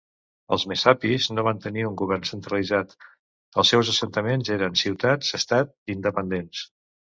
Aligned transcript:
Els 0.55 0.63
messapis 0.69 1.27
no 1.33 1.43
van 1.47 1.59
tenir 1.65 1.83
un 1.89 1.99
govern 2.01 2.25
centralitzat, 2.29 2.97
els 3.63 3.75
seus 3.75 3.93
assentaments 3.95 4.53
eren 4.59 4.83
ciutats 4.85 5.39
estat 5.43 5.97
independents. 5.99 6.67